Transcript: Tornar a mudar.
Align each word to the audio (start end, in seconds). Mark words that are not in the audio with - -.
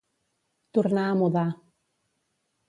Tornar 0.77 1.03
a 1.09 1.19
mudar. 1.21 1.45